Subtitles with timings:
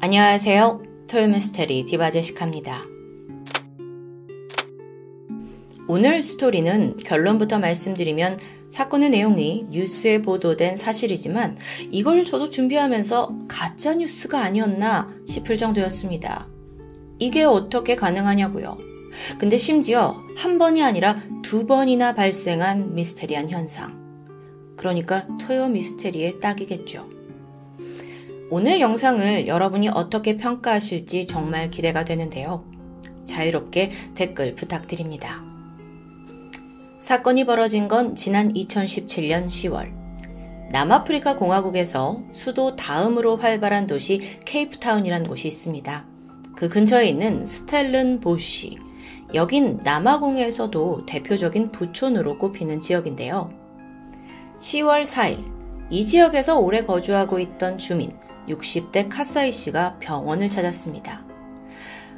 [0.00, 0.80] 안녕하세요.
[1.08, 2.84] 토요미스테리 디바제시카입니다.
[5.88, 8.38] 오늘 스토리는 결론부터 말씀드리면
[8.68, 11.58] 사건의 내용이 뉴스에 보도된 사실이지만
[11.90, 16.46] 이걸 저도 준비하면서 가짜 뉴스가 아니었나 싶을 정도였습니다.
[17.18, 18.78] 이게 어떻게 가능하냐고요.
[19.40, 23.98] 근데 심지어 한 번이 아니라 두 번이나 발생한 미스테리한 현상.
[24.76, 27.17] 그러니까 토요 미스테리의 딱이겠죠.
[28.50, 32.64] 오늘 영상을 여러분이 어떻게 평가하실지 정말 기대가 되는데요.
[33.26, 35.42] 자유롭게 댓글 부탁드립니다.
[36.98, 39.92] 사건이 벌어진 건 지난 2017년 10월.
[40.70, 46.06] 남아프리카 공화국에서 수도 다음으로 활발한 도시 케이프타운이란 곳이 있습니다.
[46.56, 48.78] 그 근처에 있는 스텔른 보시.
[49.34, 53.52] 여긴 남아공에서도 대표적인 부촌으로 꼽히는 지역인데요.
[54.58, 55.44] 10월 4일,
[55.90, 58.12] 이 지역에서 오래 거주하고 있던 주민,
[58.48, 61.24] 60대 카사이 씨가 병원을 찾았습니다.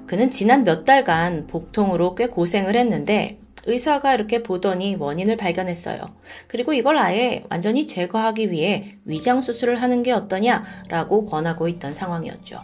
[0.07, 6.01] 그는 지난 몇 달간 복통으로 꽤 고생을 했는데 의사가 이렇게 보더니 원인을 발견했어요.
[6.49, 12.59] 그리고 이걸 아예 완전히 제거하기 위해 위장 수술을 하는 게 어떠냐라고 권하고 있던 상황이었죠.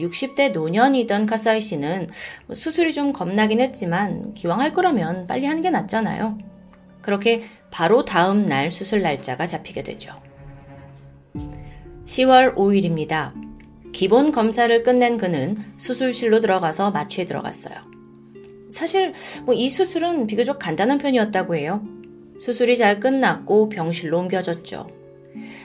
[0.00, 2.08] 60대 노년이던 카사이 씨는
[2.52, 6.38] 수술이 좀 겁나긴 했지만 기왕 할 거라면 빨리 하는 게 낫잖아요.
[7.00, 10.23] 그렇게 바로 다음 날 수술 날짜가 잡히게 되죠.
[12.04, 13.32] 10월 5일입니다.
[13.92, 17.74] 기본 검사를 끝낸 그는 수술실로 들어가서 마취에 들어갔어요.
[18.70, 21.82] 사실 뭐 이 수술은 비교적 간단한 편이었다고 해요.
[22.40, 24.88] 수술이 잘 끝났고 병실로 옮겨졌죠.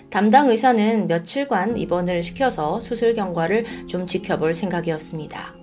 [0.10, 5.56] 담당 의사는 며칠간 입원을 시켜서 수술 경과를 좀 지켜볼 생각이었습니다.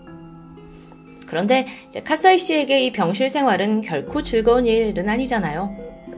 [1.27, 1.67] 그런데
[2.05, 5.75] 카사이 씨에게 이 병실 생활은 결코 즐거운 일은 아니잖아요.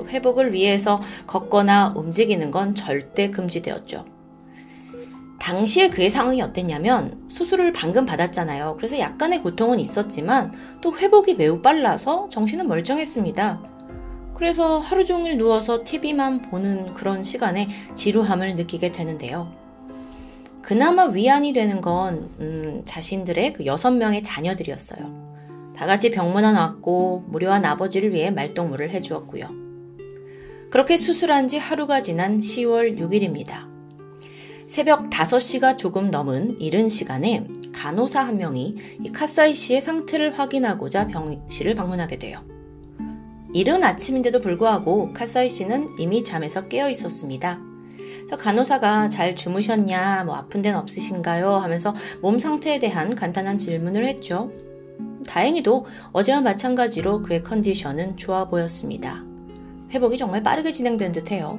[0.09, 4.18] 회복을 위해서 걷거나 움직이는 건 절대 금지되었죠.
[5.39, 8.75] 당시에 그의 상황이 어땠냐면 수술을 방금 받았잖아요.
[8.77, 13.61] 그래서 약간의 고통은 있었지만 또 회복이 매우 빨라서 정신은 멀쩡했습니다.
[14.35, 19.53] 그래서 하루 종일 누워서 TV만 보는 그런 시간에 지루함을 느끼게 되는데요.
[20.63, 25.73] 그나마 위안이 되는 건 음, 자신들의 그 여섯 명의 자녀들이었어요.
[25.75, 29.49] 다 같이 병문안 왔고 무료한 아버지를 위해 말동무를 해주었고요.
[30.71, 33.78] 그렇게 수술한 지 하루가 지난 10월 6일입니다.
[34.69, 41.75] 새벽 5시가 조금 넘은 이른 시간에 간호사 한 명이 이 카사이 씨의 상태를 확인하고자 병실을
[41.75, 42.45] 방문하게 돼요.
[43.55, 47.59] 이른 아침인데도 불구하고 카사이 씨는 이미 잠에서 깨어 있었습니다.
[48.39, 51.57] 간호사가 잘 주무셨냐, 뭐 아픈 데는 없으신가요?
[51.57, 54.53] 하면서 몸 상태에 대한 간단한 질문을 했죠.
[55.27, 59.25] 다행히도 어제와 마찬가지로 그의 컨디션은 좋아 보였습니다.
[59.93, 61.59] 회복이 정말 빠르게 진행된 듯 해요.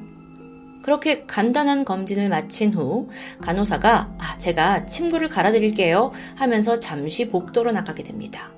[0.82, 3.10] 그렇게 간단한 검진을 마친 후
[3.42, 8.52] 간호사가 아, 제가 침구를 갈아드릴게요 하면서 잠시 복도로 나가게 됩니다.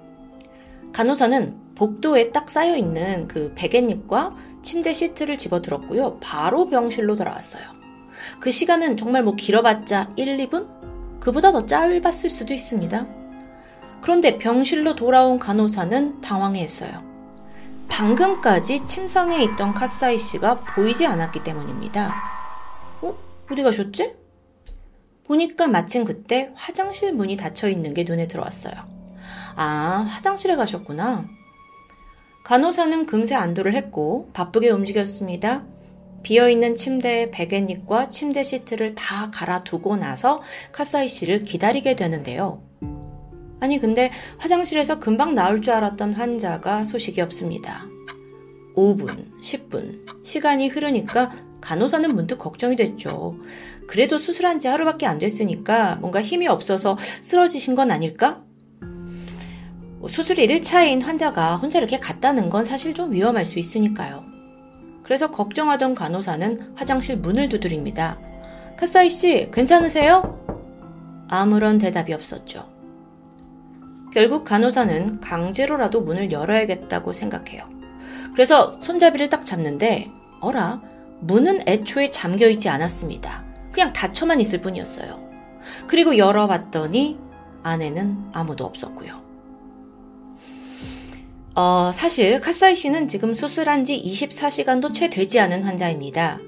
[0.93, 6.19] 간호사는 복도에 딱 쌓여 있는 그 베갯잎과 침대 시트를 집어 들었고요.
[6.19, 7.63] 바로 병실로 돌아왔어요.
[8.39, 11.19] 그 시간은 정말 뭐 길어봤자 1, 2분?
[11.19, 13.07] 그보다 더 짧았을 수도 있습니다.
[14.01, 17.10] 그런데 병실로 돌아온 간호사는 당황했어요.
[17.91, 22.11] 방금까지 침상에 있던 카사이 씨가 보이지 않았기 때문입니다.
[23.01, 23.15] 어?
[23.51, 24.15] 어디 가셨지?
[25.25, 28.73] 보니까 마침 그때 화장실 문이 닫혀 있는 게 눈에 들어왔어요.
[29.55, 31.25] 아, 화장실에 가셨구나.
[32.43, 35.63] 간호사는 금세 안도를 했고 바쁘게 움직였습니다.
[36.23, 40.41] 비어있는 침대에 베갯잎과 침대 시트를 다 갈아두고 나서
[40.71, 42.63] 카사이 씨를 기다리게 되는데요.
[43.61, 47.85] 아니, 근데 화장실에서 금방 나올 줄 알았던 환자가 소식이 없습니다.
[48.75, 53.37] 5분, 10분, 시간이 흐르니까 간호사는 문득 걱정이 됐죠.
[53.87, 58.43] 그래도 수술한 지 하루밖에 안 됐으니까 뭔가 힘이 없어서 쓰러지신 건 아닐까?
[60.07, 64.23] 수술이 1차인 환자가 혼자 이렇게 갔다는 건 사실 좀 위험할 수 있으니까요.
[65.03, 68.17] 그래서 걱정하던 간호사는 화장실 문을 두드립니다.
[68.75, 70.39] 카사이 씨, 괜찮으세요?
[71.27, 72.70] 아무런 대답이 없었죠.
[74.11, 77.63] 결국 간호사는 강제로라도 문을 열어야겠다고 생각해요.
[78.33, 80.81] 그래서 손잡이를 딱 잡는데, 어라,
[81.21, 83.45] 문은 애초에 잠겨 있지 않았습니다.
[83.71, 85.19] 그냥 닫혀만 있을 뿐이었어요.
[85.87, 87.19] 그리고 열어봤더니
[87.63, 89.21] 안에는 아무도 없었고요.
[91.53, 96.39] 어, 사실 카사이 씨는 지금 수술한 지 24시간도 채 되지 않은 환자입니다.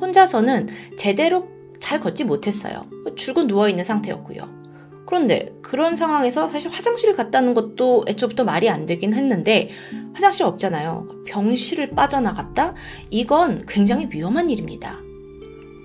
[0.00, 1.48] 혼자서는 제대로
[1.80, 2.86] 잘 걷지 못했어요.
[3.16, 4.63] 줄곧 누워있는 상태였고요.
[5.06, 9.70] 그런데 그런 상황에서 사실 화장실을 갔다는 것도 애초부터 말이 안 되긴 했는데
[10.14, 11.08] 화장실 없잖아요.
[11.26, 12.74] 병실을 빠져나갔다?
[13.10, 14.98] 이건 굉장히 위험한 일입니다.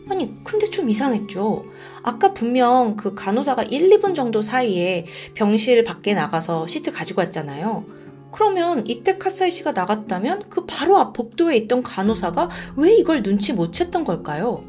[0.10, 1.66] 아니, 근데 좀 이상했죠.
[2.02, 5.06] 아까 분명 그 간호사가 1, 2분 정도 사이에
[5.36, 7.86] 병실 밖에 나가서 시트 가지고 왔잖아요.
[8.32, 13.72] 그러면 이때 카사이 씨가 나갔다면 그 바로 앞 복도에 있던 간호사가 왜 이걸 눈치 못
[13.72, 14.64] 챘던 걸까요?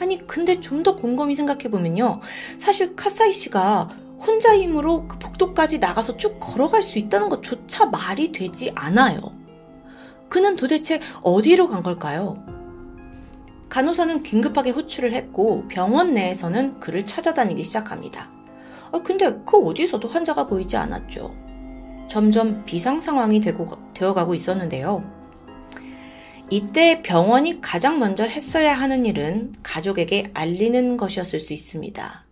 [0.00, 2.20] 아니, 근데 좀 더 곰곰이 생각해보면요.
[2.58, 8.72] 사실 카사이 씨가 혼자 힘으로 그 복도까지 나가서 쭉 걸어갈 수 있다는 것조차 말이 되지
[8.74, 9.20] 않아요.
[10.30, 12.42] 그는 도대체 어디로 간 걸까요?
[13.68, 18.30] 간호사는 긴급하게 호출을 했고 병원 내에서는 그를 찾아다니기 시작합니다.
[18.92, 21.34] 아, 근데 그 어디서도 환자가 보이지 않았죠.
[22.08, 25.04] 점점 비상 상황이 되고, 되어가고 있었는데요.
[26.52, 32.26] 이때 병원이 가장 먼저 했어야 하는 일은 가족에게 알리는 것이었을 수 있습니다.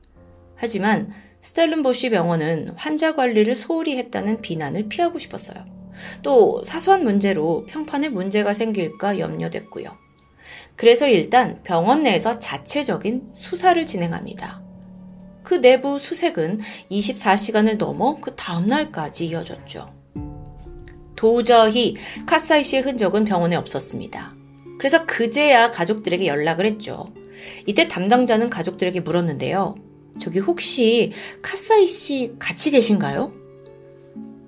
[0.57, 5.65] 하지만 스텔른보시 병원은 환자 관리를 소홀히 했다는 비난을 피하고 싶었어요.
[6.25, 9.97] 또 사소한 문제로 평판에 문제가 생길까 염려됐고요.
[10.75, 14.63] 그래서 일단 병원 내에서 자체적인 수사를 진행합니다.
[15.45, 16.59] 그 내부 수색은
[16.91, 19.98] 24시간을 넘어 그 다음날까지 이어졌죠.
[21.19, 24.37] 도저히 카사이 씨의 흔적은 병원에 없었습니다.
[24.79, 27.13] 그래서 그제야 가족들에게 연락을 했죠.
[27.67, 29.75] 이때 담당자는 가족들에게 물었는데요.
[30.21, 31.11] 저기 혹시
[31.43, 33.33] 카사이 씨 같이 계신가요?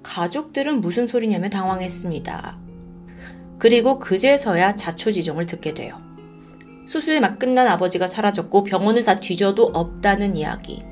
[0.04, 2.60] 가족들은 무슨 소리냐며 당황했습니다.
[3.58, 6.00] 그리고 그제서야 자초지종을 듣게 돼요.
[6.86, 10.84] 수술이 막 끝난 아버지가 사라졌고 병원을 다 뒤져도 없다는 이야기.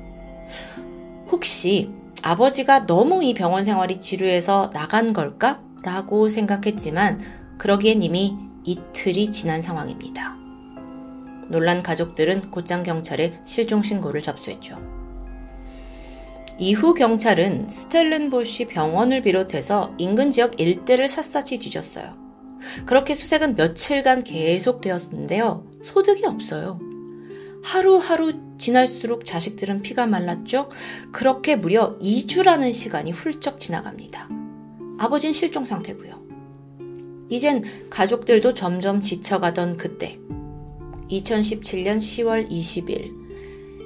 [1.31, 1.89] 혹시
[2.21, 5.68] 아버지가 너무 이 병원 생활이 지루해서 나간 걸까?
[5.83, 7.21] 라고 생각했지만
[7.57, 10.35] 그러기엔 이미 이틀이 지난 상황입니다.
[11.49, 14.77] 놀란 가족들은 곧장 경찰에 실종 신고를 접수했죠.
[16.59, 22.11] 이후 경찰은 스텔른보시 병원을 비롯해서 인근 지역 일대를 샅샅이 뒤졌어요.
[22.85, 25.65] 그렇게 수색은 며칠간 계속되었는데요.
[25.83, 26.79] 소득이 없어요.
[27.63, 30.69] 하루하루 지날수록 자식들은 피가 말랐죠?
[31.13, 34.38] 그렇게 무려 2주라는 시간이 훌쩍 지나갑니다.
[34.99, 36.19] 아버진 실종 상태고요.
[37.29, 40.19] 이젠 가족들도 점점 지쳐가던 그때
[41.09, 43.17] 2017년 10월 20일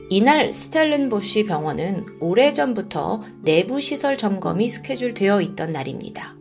[0.09, 6.35] 이날 스텔른보시 병원은 오래전부터 내부 시설 점검이 스케줄되어 있던 날입니다.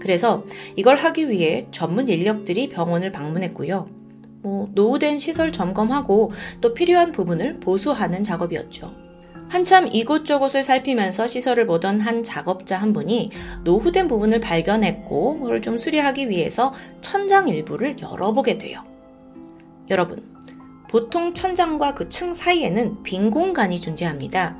[0.00, 0.44] 그래서
[0.76, 3.88] 이걸 하기 위해 전문 인력들이 병원을 방문했고요.
[4.42, 6.30] 뭐 노후된 시설 점검하고
[6.60, 9.03] 또 필요한 부분을 보수하는 작업이었죠.
[9.48, 13.30] 한참 이곳저곳을 살피면서 시설을 보던 한 작업자 한 분이
[13.64, 18.82] 노후된 부분을 발견했고 그걸 좀 수리하기 위해서 천장 일부를 열어보게 돼요.
[19.90, 20.22] 여러분,
[20.88, 24.56] 보통 천장과 그 층 사이에는 빈 공간이 존재합니다.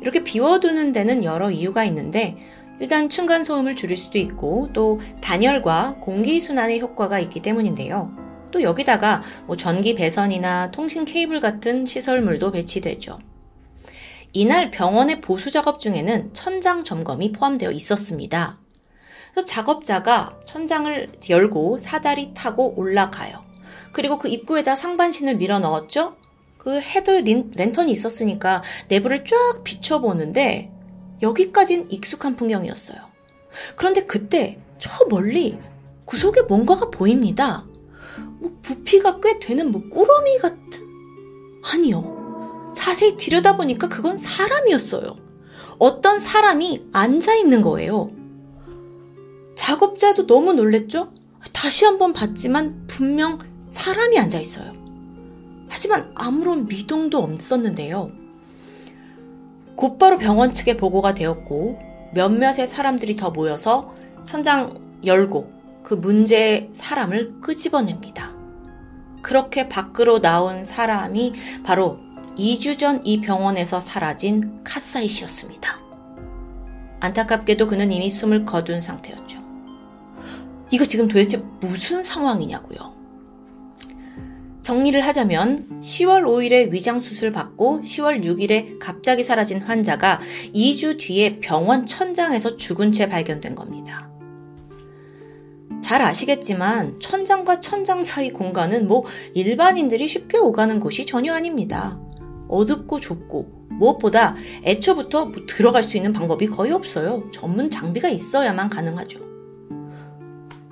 [0.00, 2.36] 이렇게 비워두는 데는 여러 이유가 있는데
[2.78, 8.10] 일단 층간 소음을 줄일 수도 있고 또 단열과 공기 순환의 효과가 있기 때문인데요.
[8.52, 13.18] 또 여기다가 뭐 전기 배선이나 통신 케이블 같은 시설물도 배치되죠.
[14.36, 18.58] 이날 병원의 보수 작업 중에는 천장 점검이 포함되어 있었습니다.
[19.32, 23.42] 그래서 작업자가 천장을 열고 사다리 타고 올라가요.
[23.92, 26.16] 그리고 그 입구에다 상반신을 밀어 넣었죠?
[26.58, 27.10] 그 헤드
[27.56, 30.70] 랜턴이 있었으니까 내부를 쫙 비춰보는데
[31.22, 32.98] 여기까진 익숙한 풍경이었어요.
[33.74, 35.58] 그런데 그때 저 멀리
[36.04, 37.64] 구석에 뭔가가 보입니다.
[38.38, 40.86] 뭐 부피가 꽤 되는 뭐 꾸러미 같은?
[41.62, 42.15] 아니요.
[42.76, 45.16] 자세히 들여다보니까 그건 사람이었어요.
[45.78, 48.10] 어떤 사람이 앉아 있는 거예요.
[49.56, 51.12] 작업자도 너무 놀랬죠?
[51.52, 53.38] 다시 한번 봤지만 분명
[53.70, 54.74] 사람이 앉아 있어요.
[55.68, 58.10] 하지만 아무런 미동도 없었는데요.
[59.74, 61.78] 곧바로 병원 측에 보고가 되었고
[62.12, 63.94] 몇몇의 사람들이 더 모여서
[64.26, 65.50] 천장 열고
[65.82, 68.36] 그 문제의 사람을 끄집어냅니다.
[69.22, 71.32] 그렇게 밖으로 나온 사람이
[71.64, 72.05] 바로
[72.36, 75.80] 2주 전 이 병원에서 사라진 카사이 씨였습니다.
[77.00, 79.40] 안타깝게도 그는 이미 숨을 거둔 상태였죠.
[80.70, 82.96] 이거 지금 도대체 무슨 상황이냐고요.
[84.62, 90.20] 정리를 하자면 10월 5일에 위장수술 받고 10월 6일에 갑자기 사라진 환자가
[90.52, 94.10] 2주 뒤에 병원 천장에서 죽은 채 발견된 겁니다.
[95.80, 102.00] 잘 아시겠지만 천장과 천장 사이 공간은 뭐 일반인들이 쉽게 오가는 곳이 전혀 아닙니다.
[102.48, 107.30] 어둡고 좁고 무엇보다 애초부터 뭐 들어갈 수 있는 방법이 거의 없어요.
[107.32, 109.20] 전문 장비가 있어야만 가능하죠.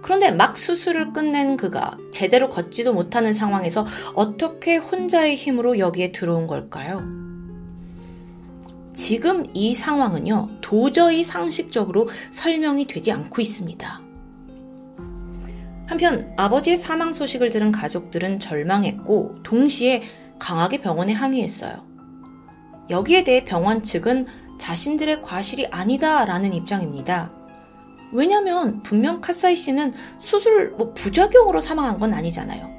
[0.00, 7.02] 그런데 막 수술을 끝낸 그가 제대로 걷지도 못하는 상황에서 어떻게 혼자의 힘으로 여기에 들어온 걸까요?
[8.92, 14.00] 지금 이 상황은요, 도저히 상식적으로 설명이 되지 않고 있습니다.
[15.86, 20.02] 한편 아버지의 사망 소식을 들은 가족들은 절망했고 동시에
[20.38, 21.84] 강하게 병원에 항의했어요.
[22.90, 24.26] 여기에 대해 병원 측은
[24.58, 27.32] 자신들의 과실이 아니다라는 입장입니다.
[28.12, 32.70] 왜냐면 분명 카사이 씨는 수술 뭐 부작용으로 사망한 건 아니잖아요.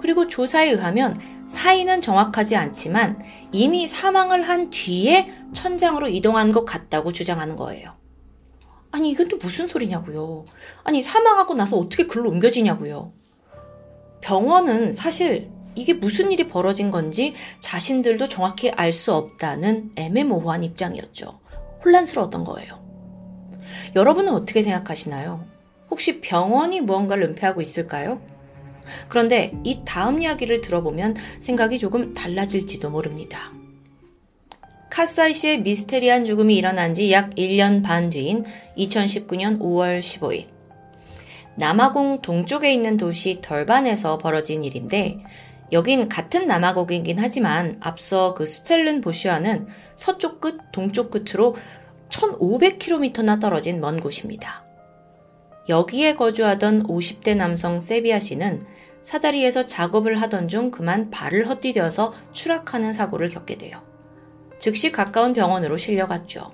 [0.00, 1.18] 그리고 조사에 의하면
[1.48, 7.96] 사인은 정확하지 않지만 이미 사망을 한 뒤에 천장으로 이동한 것 같다고 주장하는 거예요.
[8.90, 10.44] 아니, 이건 또 무슨 소리냐고요.
[10.84, 13.12] 아니, 사망하고 나서 어떻게 글로 옮겨지냐고요.
[14.20, 21.38] 병원은 사실 이게 무슨 일이 벌어진 건지 자신들도 정확히 알 수 없다는 애매모호한 입장이었죠.
[21.84, 22.82] 혼란스러웠던 거예요.
[23.94, 25.44] 여러분은 어떻게 생각하시나요?
[25.90, 28.20] 혹시 병원이 무언가를 은폐하고 있을까요?
[29.08, 33.52] 그런데 이 다음 이야기를 들어보면 생각이 조금 달라질지도 모릅니다.
[34.90, 38.44] 카사이 씨의 미스테리한 죽음이 일어난 지 약 1년 반 뒤인
[38.76, 40.46] 2019년 5월 15일.
[41.56, 45.18] 남아공 동쪽에 있는 도시 덜반에서 벌어진 일인데,
[45.72, 51.56] 여긴 같은 남아공이긴 하지만 앞서 그 스텔른 보시와는 서쪽 끝, 동쪽 끝으로
[52.08, 54.64] 1500km나 떨어진 먼 곳입니다.
[55.68, 58.62] 여기에 거주하던 50대 남성 세비아 씨는
[59.02, 63.82] 사다리에서 작업을 하던 중 그만 발을 헛디뎌서 추락하는 사고를 겪게 돼요.
[64.58, 66.50] 즉시 가까운 병원으로 실려갔죠.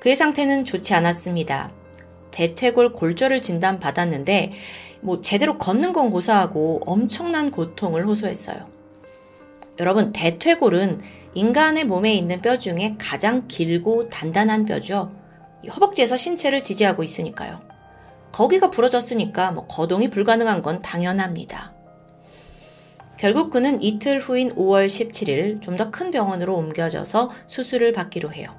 [0.00, 1.72] 그의 상태는 좋지 않았습니다.
[2.30, 4.52] 대퇴골 골절을 진단받았는데
[5.02, 8.66] 뭐 제대로 걷는 건 고사하고 엄청난 고통을 호소했어요.
[9.80, 11.00] 여러분 대퇴골은
[11.34, 15.12] 인간의 몸에 있는 뼈 중에 가장 길고 단단한 뼈죠.
[15.74, 17.60] 허벅지에서 신체를 지지하고 있으니까요.
[18.32, 21.72] 거기가 부러졌으니까 뭐 거동이 불가능한 건 당연합니다.
[23.18, 28.54] 결국 그는 이틀 후인 5월 17일 좀 더 큰 병원으로 옮겨져서 수술을 받기로 해요.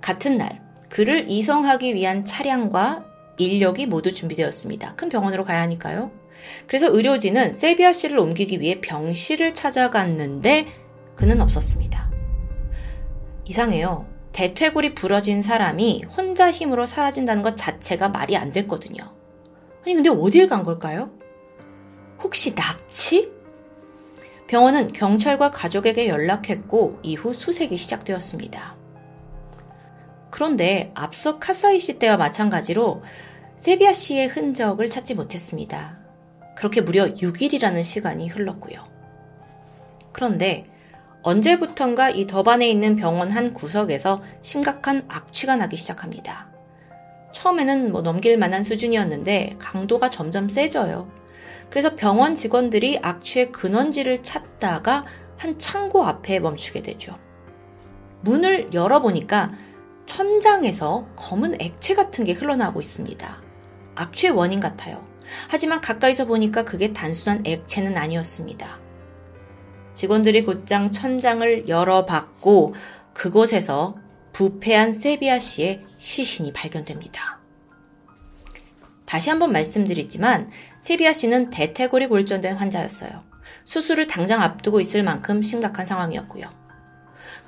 [0.00, 3.04] 같은 날, 그를 이송하기 위한 차량과
[3.38, 4.94] 인력이 모두 준비되었습니다.
[4.94, 6.10] 큰 병원으로 가야 하니까요.
[6.66, 10.66] 그래서 의료진은 세비아 씨를 옮기기 위해 병실을 찾아갔는데
[11.14, 12.10] 그는 없었습니다.
[13.44, 14.06] 이상해요.
[14.32, 19.14] 대퇴골이 부러진 사람이 혼자 힘으로 사라진다는 것 자체가 말이 안 됐거든요.
[19.84, 21.10] 아니, 근데 어딜 간 걸까요?
[22.20, 23.30] 혹시 납치?
[24.46, 28.76] 병원은 경찰과 가족에게 연락했고 이후 수색이 시작되었습니다.
[30.34, 33.04] 그런데 앞서 카사이 씨 때와 마찬가지로
[33.56, 35.96] 세비아 씨의 흔적을 찾지 못했습니다.
[36.56, 38.80] 그렇게 무려 6일이라는 시간이 흘렀고요.
[40.10, 40.66] 그런데
[41.22, 46.48] 언제부턴가 이 더반에 있는 병원 한 구석에서 심각한 악취가 나기 시작합니다.
[47.30, 51.08] 처음에는 뭐 넘길 만한 수준이었는데 강도가 점점 세져요.
[51.70, 55.04] 그래서 병원 직원들이 악취의 근원지를 찾다가
[55.36, 57.16] 한 창고 앞에 멈추게 되죠.
[58.22, 59.52] 문을 열어보니까
[60.06, 63.42] 천장에서 검은 액체 같은 게 흘러나오고 있습니다.
[63.94, 65.06] 악취의 원인 같아요.
[65.48, 68.78] 하지만 가까이서 보니까 그게 단순한 액체는 아니었습니다.
[69.94, 72.74] 직원들이 곧장 천장을 열어봤고
[73.12, 73.96] 그곳에서
[74.32, 77.40] 부패한 세비아 씨의 시신이 발견됩니다.
[79.06, 83.22] 다시 한번 말씀드리지만 세비아 씨는 대퇴골이 골전된 환자였어요.
[83.64, 86.63] 수술을 당장 앞두고 있을 만큼 심각한 상황이었고요.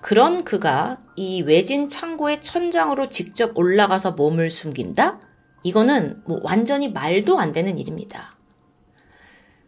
[0.07, 5.19] 그런 그가 이 외진 창고의 천장으로 직접 올라가서 몸을 숨긴다?
[5.65, 8.37] 이거는 뭐 완전히 말도 안 되는 일입니다.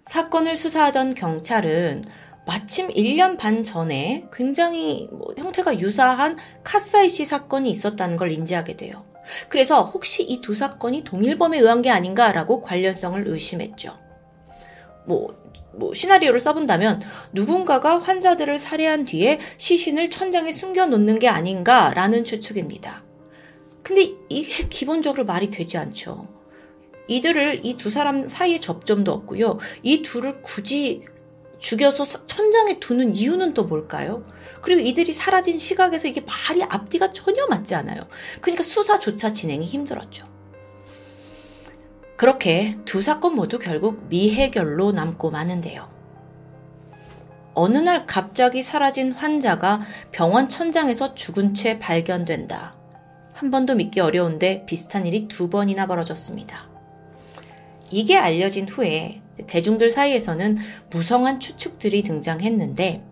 [0.05, 2.05] 사건을 수사하던 경찰은
[2.47, 9.05] 마침 1년 반 전에 굉장히 뭐 형태가 유사한 카사이 씨 사건이 있었다는 걸 인지하게 돼요.
[9.49, 13.99] 그래서 혹시 이 두 사건이 동일범에 의한 게 아닌가라고 관련성을 의심했죠.
[15.05, 15.35] 뭐,
[15.75, 23.05] 뭐, 시나리오를 써본다면 누군가가 환자들을 살해한 뒤에 시신을 천장에 숨겨놓는 게 아닌가라는 추측입니다.
[23.83, 26.29] 근데 이게 기본적으로 말이 되지 않죠.
[27.09, 29.55] 이들을 이 두 사람 사이에 접점도 없고요.
[29.83, 31.03] 이 둘을 굳이
[31.59, 34.25] 죽여서 천장에 두는 이유는 또 뭘까요?
[34.63, 38.07] 그리고 이들이 사라진 시각에서 이게 말이 앞뒤가 전혀 맞지 않아요.
[38.41, 40.27] 그러니까 수사조차 진행이 힘들었죠.
[42.19, 45.89] 그렇게 두 사건 모두 결국 미해결로 남고 마는데요.
[47.55, 52.75] 어느 날 갑자기 사라진 환자가 병원 천장에서 죽은 채 발견된다.
[53.33, 56.69] 한 번도 믿기 어려운데 비슷한 일이 두 번이나 벌어졌습니다.
[57.93, 60.59] 이게 알려진 후에 대중들 사이에서는
[60.91, 63.05] 무성한 추측들이 등장했는데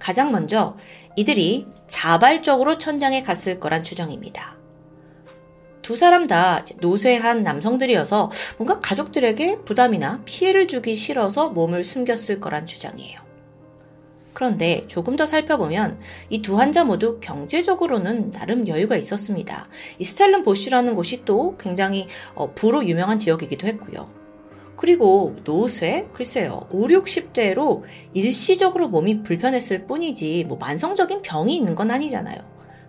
[0.00, 0.76] 가장 먼저
[1.14, 4.55] 이들이 자발적으로 천장에 갔을 거란 추정입니다.
[5.86, 8.28] 두 사람 다 노쇠한 남성들이어서
[8.58, 13.20] 뭔가 가족들에게 부담이나 피해를 주기 싫어서 몸을 숨겼을 거란 주장이에요.
[14.32, 19.68] 그런데 조금 더 살펴보면 이 두 환자 모두 경제적으로는 나름 여유가 있었습니다.
[20.00, 24.10] 이 스텔른 보쉬라는 곳이 또 굉장히 어, 부로 유명한 지역이기도 했고요.
[24.74, 26.08] 그리고 노쇠?
[26.12, 26.66] 글쎄요.
[26.70, 32.38] 5, 60대로 일시적으로 몸이 불편했을 뿐이지 뭐 만성적인 병이 있는 건 아니잖아요.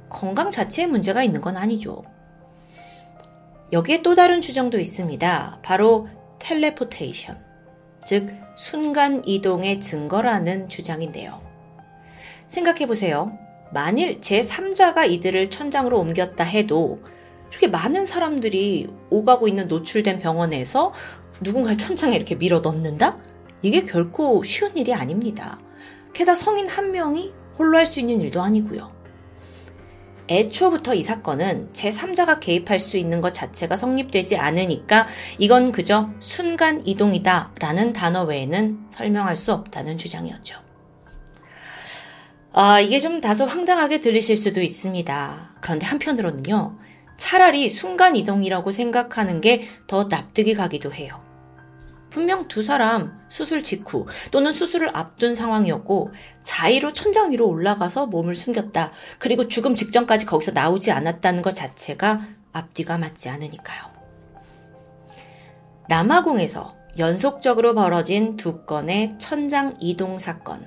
[0.10, 2.02] 건강 자체에 문제가 있는 건 아니죠.
[3.72, 5.60] 여기에 또 다른 주장도 있습니다.
[5.62, 6.08] 바로
[6.40, 7.38] 텔레포테이션.
[8.06, 11.42] 즉, 순간 이동의 증거라는 주장인데요.
[12.48, 13.38] 생각해 보세요.
[13.74, 17.04] 만일 제3자가 이들을 천장으로 옮겼다 해도
[17.52, 20.94] 이렇게 많은 사람들이 오가고 있는 노출된 병원에서
[21.42, 23.18] 누군가를 천장에 이렇게 밀어 넣는다?
[23.62, 25.60] 이게 결코 쉬운 일이 아닙니다.
[26.14, 28.97] 게다가 성인 한 명이 홀로 할 수 있는 일도 아니고요.
[30.30, 35.08] 애초부터 이 사건은 제3자가 개입할 수 있는 것 자체가 성립되지 않으니까
[35.38, 40.60] 이건 그저 순간 이동이다 라는 단어 외에는 설명할 수 없다는 주장이었죠.
[42.54, 45.52] 아, 이게 좀 다소 황당하게 들리실 수도 있습니다.
[45.62, 46.78] 그런데 한편으로는요,
[47.18, 51.27] 차라리 순간 이동이라고 생각하는 게 더 납득이 가기도 해요.
[52.18, 56.10] 분명 두 사람 수술 직후 또는 수술을 앞둔 상황이었고
[56.42, 58.92] 자의로 천장 위로 올라가서 몸을 숨겼다.
[59.20, 62.22] 그리고 죽음 직전까지 거기서 나오지 않았다는 것 자체가
[62.54, 63.84] 앞뒤가 맞지 않으니까요.
[65.90, 70.66] 남아공에서 연속적으로 벌어진 두 건의 천장 이동 사건.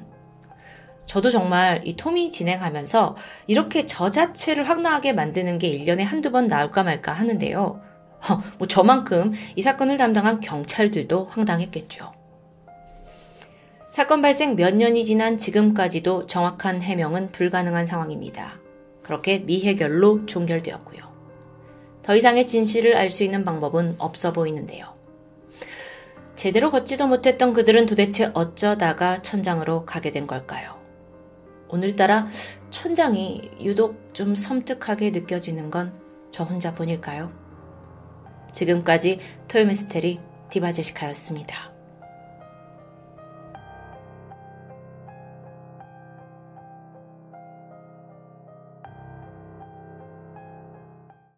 [1.06, 3.16] 저도 정말 이 톰이 진행하면서
[3.48, 7.89] 이렇게 저 자체를 황당하게 만드는 게 1년에 한두 번 나올까 말까 하는데요.
[8.28, 12.12] 어, 뭐 저만큼 이 사건을 담당한 경찰들도 황당했겠죠.
[13.90, 18.60] 사건 발생 몇 년이 지난 지금까지도 정확한 해명은 불가능한 상황입니다.
[19.02, 21.10] 그렇게 미해결로 종결되었고요.
[22.02, 24.94] 더 이상의 진실을 알 수 있는 방법은 없어 보이는데요.
[26.36, 30.78] 제대로 걷지도 못했던 그들은 도대체 어쩌다가 천장으로 가게 된 걸까요?
[31.68, 32.28] 오늘따라
[32.70, 37.30] 천장이 유독 좀 섬뜩하게 느껴지는 건 저 혼자뿐일까요?
[38.52, 41.69] 지금까지 토요미스테리 디바제시카였습니다.